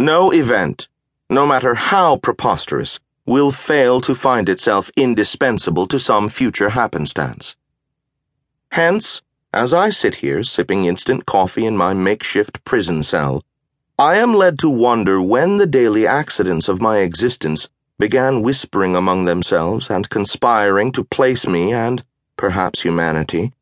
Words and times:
No 0.00 0.30
event, 0.30 0.86
no 1.28 1.44
matter 1.44 1.74
how 1.74 2.18
preposterous, 2.18 3.00
will 3.26 3.50
fail 3.50 4.00
to 4.02 4.14
find 4.14 4.48
itself 4.48 4.92
indispensable 4.96 5.88
to 5.88 5.98
some 5.98 6.28
future 6.28 6.70
happenstance. 6.70 7.56
Hence, 8.70 9.22
as 9.52 9.72
I 9.72 9.90
sit 9.90 10.16
here 10.16 10.44
sipping 10.44 10.84
instant 10.84 11.26
coffee 11.26 11.66
in 11.66 11.76
my 11.76 11.94
makeshift 11.94 12.62
prison 12.64 13.02
cell, 13.02 13.42
I 13.98 14.18
am 14.18 14.34
led 14.34 14.60
to 14.60 14.70
wonder 14.70 15.20
when 15.20 15.56
the 15.56 15.66
daily 15.66 16.06
accidents 16.06 16.68
of 16.68 16.80
my 16.80 16.98
existence 16.98 17.68
began 17.98 18.42
whispering 18.42 18.94
among 18.94 19.24
themselves 19.24 19.90
and 19.90 20.08
conspiring 20.08 20.92
to 20.92 21.02
place 21.02 21.44
me 21.44 21.72
and, 21.72 22.04
perhaps 22.36 22.82
humanity, 22.82 23.52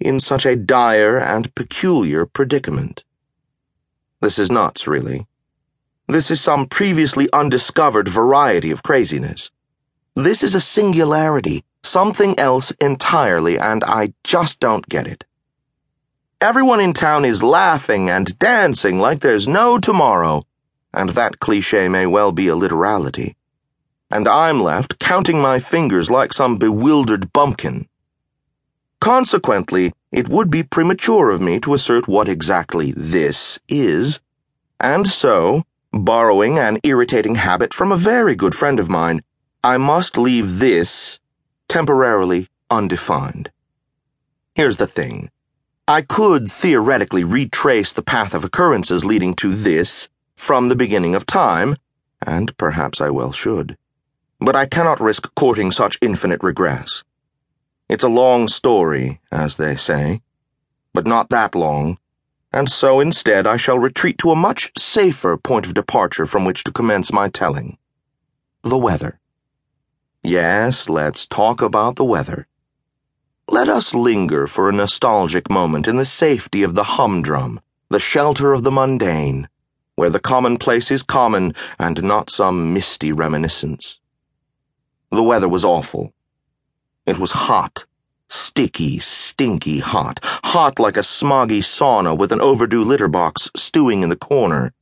in 0.00 0.18
such 0.18 0.46
a 0.46 0.56
dire 0.56 1.18
and 1.18 1.54
peculiar 1.54 2.24
predicament. 2.24 3.04
This 4.22 4.38
is 4.38 4.50
nuts, 4.50 4.86
really. 4.86 5.26
This 6.12 6.30
is 6.30 6.42
some 6.42 6.66
previously 6.66 7.26
undiscovered 7.32 8.06
variety 8.06 8.70
of 8.70 8.82
craziness. 8.82 9.50
This 10.14 10.42
is 10.42 10.54
a 10.54 10.60
singularity, 10.60 11.64
something 11.82 12.38
else 12.38 12.70
entirely, 12.72 13.58
and 13.58 13.82
I 13.82 14.12
just 14.22 14.60
don't 14.60 14.86
get 14.90 15.06
it. 15.06 15.24
Everyone 16.38 16.80
in 16.80 16.92
town 16.92 17.24
is 17.24 17.42
laughing 17.42 18.10
and 18.10 18.38
dancing 18.38 18.98
like 18.98 19.20
there's 19.20 19.48
no 19.48 19.78
tomorrow, 19.78 20.44
and 20.92 21.08
that 21.10 21.40
cliche 21.40 21.88
may 21.88 22.04
well 22.04 22.30
be 22.30 22.46
a 22.48 22.56
literality. 22.56 23.34
And 24.10 24.28
I'm 24.28 24.62
left 24.62 24.98
counting 24.98 25.40
my 25.40 25.60
fingers 25.60 26.10
like 26.10 26.34
some 26.34 26.58
bewildered 26.58 27.32
bumpkin. 27.32 27.88
Consequently, 29.00 29.94
it 30.10 30.28
would 30.28 30.50
be 30.50 30.62
premature 30.62 31.30
of 31.30 31.40
me 31.40 31.58
to 31.60 31.72
assert 31.72 32.06
what 32.06 32.28
exactly 32.28 32.92
this 32.94 33.58
is, 33.66 34.20
and 34.78 35.06
so, 35.06 35.64
borrowing 35.92 36.58
an 36.58 36.78
irritating 36.82 37.36
habit 37.36 37.74
from 37.74 37.92
a 37.92 37.96
very 37.96 38.34
good 38.34 38.54
friend 38.54 38.80
of 38.80 38.88
mine, 38.88 39.22
I 39.62 39.76
must 39.76 40.16
leave 40.16 40.58
this 40.58 41.18
temporarily 41.68 42.48
undefined. 42.70 43.50
Here's 44.54 44.76
the 44.76 44.86
thing. 44.86 45.30
I 45.86 46.02
could 46.02 46.50
theoretically 46.50 47.24
retrace 47.24 47.92
the 47.92 48.02
path 48.02 48.34
of 48.34 48.44
occurrences 48.44 49.04
leading 49.04 49.34
to 49.36 49.54
this 49.54 50.08
from 50.36 50.68
the 50.68 50.76
beginning 50.76 51.14
of 51.14 51.26
time, 51.26 51.76
and 52.24 52.56
perhaps 52.56 53.00
I 53.00 53.10
well 53.10 53.32
should. 53.32 53.76
But 54.40 54.56
I 54.56 54.66
cannot 54.66 55.00
risk 55.00 55.34
courting 55.34 55.70
such 55.70 55.98
infinite 56.00 56.42
regress. 56.42 57.02
It's 57.88 58.04
a 58.04 58.08
long 58.08 58.48
story, 58.48 59.20
as 59.30 59.56
they 59.56 59.76
say, 59.76 60.22
but 60.94 61.06
not 61.06 61.30
that 61.30 61.54
long, 61.54 61.98
and 62.52 62.68
so 62.68 63.00
instead 63.00 63.46
I 63.46 63.56
shall 63.56 63.78
retreat 63.78 64.18
to 64.18 64.30
a 64.30 64.36
much 64.36 64.70
safer 64.76 65.36
point 65.36 65.66
of 65.66 65.74
departure 65.74 66.26
from 66.26 66.44
which 66.44 66.64
to 66.64 66.72
commence 66.72 67.12
my 67.12 67.28
telling. 67.28 67.78
The 68.62 68.78
weather. 68.78 69.18
Yes, 70.22 70.88
let's 70.88 71.26
talk 71.26 71.62
about 71.62 71.96
the 71.96 72.04
weather. 72.04 72.46
Let 73.48 73.68
us 73.68 73.92
linger 73.92 74.46
for 74.46 74.68
a 74.68 74.72
nostalgic 74.72 75.50
moment 75.50 75.88
in 75.88 75.96
the 75.96 76.04
safety 76.04 76.62
of 76.62 76.74
the 76.74 76.84
humdrum, 76.84 77.60
the 77.88 77.98
shelter 77.98 78.52
of 78.52 78.62
the 78.62 78.70
mundane, 78.70 79.48
where 79.96 80.10
the 80.10 80.20
commonplace 80.20 80.90
is 80.90 81.02
common 81.02 81.54
and 81.78 82.02
not 82.02 82.30
some 82.30 82.72
misty 82.72 83.12
reminiscence. 83.12 83.98
The 85.10 85.22
weather 85.22 85.48
was 85.48 85.64
awful. 85.64 86.14
It 87.04 87.18
was 87.18 87.32
hot. 87.32 87.84
Sticky, 88.34 88.98
stinky 88.98 89.80
hot. 89.80 90.18
Hot 90.24 90.78
like 90.78 90.96
a 90.96 91.00
smoggy 91.00 91.58
sauna 91.58 92.16
with 92.16 92.32
an 92.32 92.40
overdue 92.40 92.82
litter 92.82 93.06
box 93.06 93.50
stewing 93.54 94.02
in 94.02 94.08
the 94.08 94.16
corner. 94.16 94.72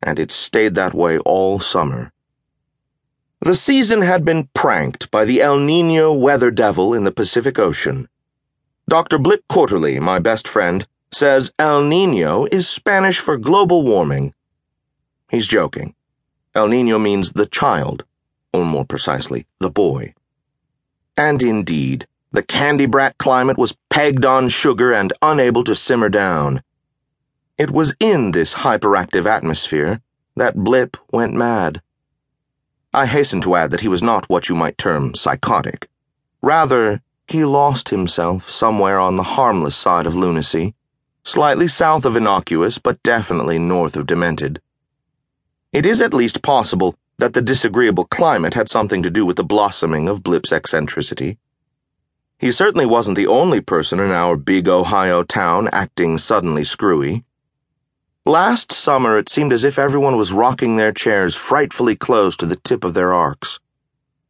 And 0.00 0.20
it 0.20 0.30
stayed 0.30 0.76
that 0.76 0.94
way 0.94 1.18
all 1.18 1.58
summer. 1.58 2.12
The 3.40 3.56
season 3.56 4.02
had 4.02 4.24
been 4.24 4.50
pranked 4.54 5.10
by 5.10 5.24
the 5.24 5.42
El 5.42 5.58
Nino 5.58 6.12
weather 6.12 6.52
devil 6.52 6.94
in 6.94 7.02
the 7.02 7.10
Pacific 7.10 7.58
Ocean. 7.58 8.08
Dr. 8.88 9.18
Blip 9.18 9.42
Korterly, 9.48 10.00
my 10.00 10.20
best 10.20 10.46
friend, 10.46 10.86
says 11.12 11.52
El 11.58 11.82
Nino 11.82 12.44
is 12.52 12.68
Spanish 12.68 13.18
for 13.18 13.36
global 13.36 13.82
warming. 13.82 14.32
He's 15.28 15.48
joking. 15.48 15.96
El 16.54 16.68
Nino 16.68 17.00
means 17.00 17.32
the 17.32 17.46
child, 17.46 18.04
or 18.52 18.64
more 18.64 18.84
precisely, 18.84 19.48
the 19.58 19.70
boy. 19.70 20.14
And 21.16 21.42
indeed, 21.42 22.06
the 22.36 22.42
candy 22.42 22.84
brat 22.84 23.16
climate 23.16 23.56
was 23.56 23.74
pegged 23.88 24.26
on 24.26 24.50
sugar 24.50 24.92
and 24.92 25.10
unable 25.22 25.64
to 25.64 25.74
simmer 25.74 26.10
down. 26.10 26.62
It 27.56 27.70
was 27.70 27.94
in 27.98 28.32
this 28.32 28.52
hyperactive 28.52 29.24
atmosphere 29.24 30.02
that 30.36 30.54
Blip 30.54 30.98
went 31.10 31.32
mad. 31.32 31.80
I 32.92 33.06
hasten 33.06 33.40
to 33.40 33.56
add 33.56 33.70
that 33.70 33.80
he 33.80 33.88
was 33.88 34.02
not 34.02 34.28
what 34.28 34.50
you 34.50 34.54
might 34.54 34.76
term 34.76 35.14
psychotic. 35.14 35.88
Rather, 36.42 37.00
he 37.26 37.42
lost 37.46 37.88
himself 37.88 38.50
somewhere 38.50 39.00
on 39.00 39.16
the 39.16 39.30
harmless 39.38 39.74
side 39.74 40.06
of 40.06 40.14
lunacy, 40.14 40.74
slightly 41.24 41.66
south 41.66 42.04
of 42.04 42.16
innocuous, 42.16 42.76
but 42.76 43.02
definitely 43.02 43.58
north 43.58 43.96
of 43.96 44.06
demented. 44.06 44.60
It 45.72 45.86
is 45.86 46.02
at 46.02 46.12
least 46.12 46.42
possible 46.42 46.98
that 47.16 47.32
the 47.32 47.40
disagreeable 47.40 48.04
climate 48.04 48.52
had 48.52 48.68
something 48.68 49.02
to 49.02 49.08
do 49.08 49.24
with 49.24 49.36
the 49.36 49.42
blossoming 49.42 50.06
of 50.06 50.22
Blip's 50.22 50.52
eccentricity. 50.52 51.38
He 52.38 52.52
certainly 52.52 52.84
wasn't 52.84 53.16
the 53.16 53.26
only 53.26 53.60
person 53.60 53.98
in 53.98 54.10
our 54.10 54.36
big 54.36 54.68
Ohio 54.68 55.22
town 55.22 55.68
acting 55.72 56.18
suddenly 56.18 56.64
screwy. 56.64 57.24
Last 58.26 58.72
summer, 58.72 59.16
it 59.16 59.28
seemed 59.28 59.52
as 59.52 59.64
if 59.64 59.78
everyone 59.78 60.16
was 60.16 60.32
rocking 60.32 60.76
their 60.76 60.92
chairs 60.92 61.34
frightfully 61.34 61.96
close 61.96 62.36
to 62.36 62.46
the 62.46 62.56
tip 62.56 62.84
of 62.84 62.92
their 62.92 63.14
arcs. 63.14 63.58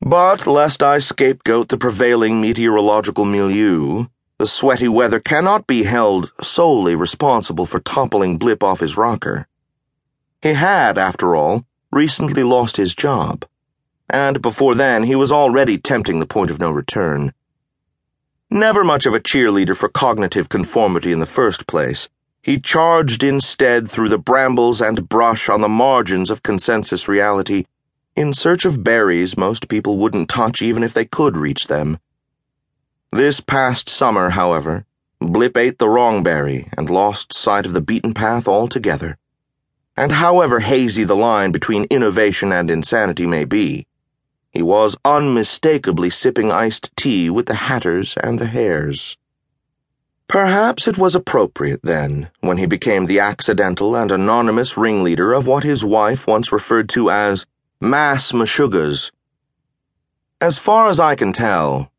But 0.01 0.47
lest 0.47 0.83
I 0.83 0.99
scapegoat 0.99 1.69
the 1.69 1.79
prevailing 1.79 2.41
meteorological 2.41 3.25
milieu, 3.25 4.07
the 4.39 4.47
sweaty 4.47 4.87
weather 4.87 5.19
cannot 5.19 5.67
be 5.67 5.85
held 5.85 6.31
solely 6.43 6.95
responsible 6.95 7.67
for 7.67 7.81
toppling 7.81 8.37
Blip 8.37 8.63
off 8.63 8.81
his 8.81 8.97
rocker. 8.97 9.49
He 10.43 10.53
had, 10.53 10.99
after 10.99 11.35
all, 11.35 11.65
recently 11.91 12.43
lost 12.43 12.77
his 12.77 12.95
job, 12.95 13.47
and 14.11 14.43
before 14.43 14.75
then 14.75 15.05
he 15.05 15.17
was 15.17 15.33
already 15.33 15.79
tempting 15.79 16.21
the 16.21 16.27
point 16.27 16.51
of 16.51 16.61
no 16.61 16.71
return. 16.71 17.33
Never 18.51 18.85
much 18.85 19.07
of 19.07 19.15
a 19.15 19.21
cheerleader 19.21 19.77
for 19.77 19.89
cognitive 19.89 20.49
conformity 20.49 21.13
in 21.13 21.21
the 21.21 21.27
first 21.27 21.67
place, 21.67 22.09
he 22.43 22.61
charged 22.61 23.25
instead 23.25 23.91
through 23.91 24.09
the 24.09 24.19
brambles 24.19 24.81
and 24.81 25.09
brush 25.09 25.49
on 25.49 25.61
the 25.61 25.69
margins 25.69 26.31
of 26.31 26.45
consensus 26.45 27.09
reality 27.09 27.65
in 28.17 28.33
search 28.33 28.65
of 28.65 28.83
berries 28.83 29.37
most 29.37 29.69
people 29.69 29.99
wouldn't 29.99 30.31
touch 30.31 30.63
even 30.63 30.83
if 30.83 30.95
they 30.95 31.05
could 31.05 31.37
reach 31.37 31.67
them. 31.67 31.99
This 33.13 33.41
past 33.41 33.89
summer, 33.89 34.31
however, 34.31 34.87
Blip 35.21 35.57
ate 35.57 35.79
the 35.79 35.89
wrong 35.89 36.23
berry 36.23 36.69
and 36.79 36.89
lost 36.89 37.35
sight 37.35 37.67
of 37.67 37.73
the 37.73 37.81
beaten 37.83 38.15
path 38.15 38.49
altogether. 38.49 39.19
And 39.97 40.13
however 40.13 40.61
hazy 40.61 41.05
the 41.05 41.17
line 41.17 41.53
between 41.53 41.85
innovation 41.91 42.53
and 42.53 42.71
insanity 42.71 43.27
may 43.27 43.45
be, 43.45 43.87
he 44.57 44.63
was 44.63 44.97
unmistakably 45.05 46.09
sipping 46.09 46.51
iced 46.51 46.89
tea 46.97 47.29
with 47.29 47.45
the 47.45 47.67
Hatters 47.69 48.17
and 48.23 48.39
the 48.39 48.47
Hares. 48.47 49.19
Perhaps 50.29 50.89
it 50.89 50.97
was 50.97 51.15
appropriate 51.15 51.81
then, 51.83 52.31
when 52.41 52.57
he 52.57 52.65
became 52.65 53.05
the 53.05 53.21
accidental 53.21 53.95
and 53.95 54.11
anonymous 54.11 54.79
ringleader 54.79 55.35
of 55.35 55.47
what 55.47 55.63
his 55.63 55.85
wife 55.85 56.27
once 56.27 56.51
referred 56.51 56.89
to 56.89 57.11
as 57.11 57.45
mass 57.83 58.33
meshuggahs. 58.33 59.13
As 60.41 60.59
far 60.59 60.89
as 60.89 60.99
I 60.99 61.17
can 61.17 61.35
tell, 61.35 61.93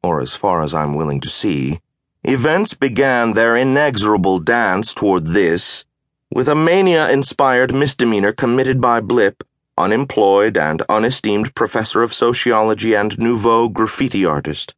or 0.00 0.20
as 0.20 0.36
far 0.36 0.62
as 0.62 0.72
I'm 0.72 0.94
willing 0.94 1.20
to 1.22 1.28
see, 1.28 1.80
events 2.22 2.74
began 2.74 3.32
their 3.32 3.56
inexorable 3.56 4.38
dance 4.38 4.94
toward 4.94 5.26
this 5.26 5.84
with 6.30 6.48
a 6.48 6.54
mania 6.54 7.10
inspired 7.10 7.74
misdemeanor 7.74 8.32
committed 8.32 8.80
by 8.80 9.00
Blip 9.00 9.42
unemployed 9.76 10.56
and 10.56 10.82
unesteemed 10.88 11.54
professor 11.54 12.02
of 12.02 12.14
sociology 12.14 12.94
and 12.94 13.18
nouveau 13.18 13.68
graffiti 13.68 14.24
artist. 14.24 14.74